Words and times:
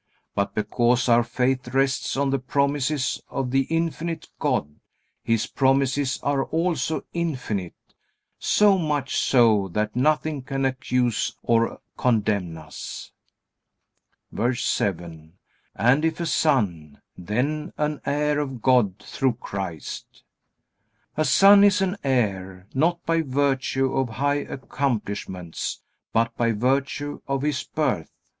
But 0.33 0.55
because 0.55 1.07
our 1.07 1.21
faith 1.23 1.67
rests 1.75 2.17
on 2.17 2.31
the 2.31 2.39
promises 2.39 3.21
of 3.29 3.51
the 3.51 3.65
infinite 3.69 4.27
God, 4.39 4.79
His 5.23 5.45
promises 5.45 6.19
are 6.23 6.45
also 6.45 7.05
infinite, 7.13 7.75
so 8.39 8.79
much 8.79 9.15
so 9.17 9.67
that 9.73 9.95
nothing 9.95 10.41
can 10.41 10.65
accuse 10.65 11.35
or 11.43 11.79
condemn 11.97 12.57
us. 12.57 13.11
VERSE 14.31 14.63
7. 14.65 15.33
And 15.75 16.03
if 16.03 16.19
a 16.19 16.25
son, 16.25 16.99
then 17.15 17.71
an 17.77 18.01
heir 18.03 18.39
of 18.39 18.59
God 18.63 18.97
through 18.97 19.33
Christ. 19.33 20.23
A 21.15 21.23
son 21.25 21.63
is 21.63 21.79
an 21.79 21.95
heir, 22.03 22.65
not 22.73 23.05
by 23.05 23.21
virtue 23.21 23.93
of 23.93 24.09
high 24.09 24.39
accomplishments, 24.49 25.83
but 26.11 26.35
by 26.37 26.53
virtue 26.53 27.21
of 27.27 27.43
his 27.43 27.63
birth. 27.63 28.09